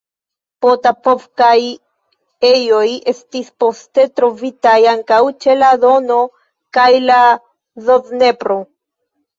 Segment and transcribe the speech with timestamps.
[0.65, 1.57] Potapovkaj
[2.49, 6.19] ejoj estis poste trovitaj ankaŭ ĉe la Dono
[6.79, 7.25] kaj la
[7.93, 8.61] Dnepro.